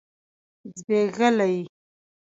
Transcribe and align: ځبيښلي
ځبيښلي 0.77 1.55